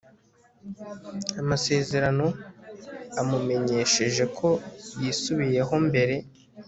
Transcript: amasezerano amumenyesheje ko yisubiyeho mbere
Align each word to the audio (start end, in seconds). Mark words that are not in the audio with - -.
amasezerano 1.41 2.25
amumenyesheje 3.21 4.23
ko 4.37 4.49
yisubiyeho 5.01 5.75
mbere 5.87 6.15